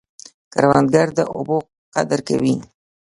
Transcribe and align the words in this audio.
کروندګر 0.53 1.07
د 1.17 1.19
اوبو 1.35 1.57
قدر 1.95 2.19
کوي 2.27 2.55